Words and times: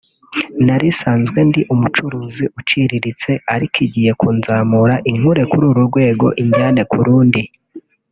nari 0.65 0.87
nsanzwe 0.93 1.39
ndi 1.49 1.61
umucuruzi 1.73 2.43
uciriritse 2.59 3.31
ariko 3.53 3.77
igiye 3.85 4.11
kunzamura 4.19 4.95
inkure 5.11 5.43
kuri 5.51 5.63
uru 5.71 5.81
rwego 5.89 6.25
injyane 6.41 6.81
ku 6.91 6.99
rundi 7.07 7.41